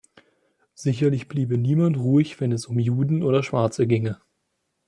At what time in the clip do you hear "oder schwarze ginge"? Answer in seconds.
3.21-4.19